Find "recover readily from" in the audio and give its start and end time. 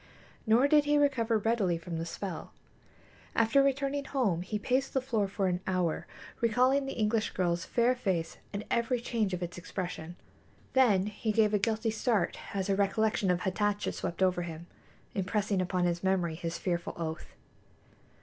0.97-1.99